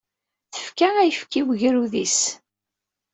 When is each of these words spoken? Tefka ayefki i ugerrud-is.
Tefka 0.53 0.87
ayefki 1.01 1.37
i 1.39 1.45
ugerrud-is. 1.51 2.19